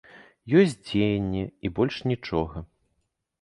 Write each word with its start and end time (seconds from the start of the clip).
Ёсць 0.61 0.71
дзеянне, 0.87 1.43
і 1.69 1.71
больш 1.81 1.95
нічога. 2.13 2.65